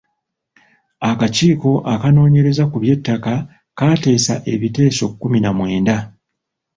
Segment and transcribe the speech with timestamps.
[1.09, 3.33] Akakiiko akanoonyereza ku by'ettaka
[3.77, 5.97] kaateesa ebiteeso kkumi na mwenda.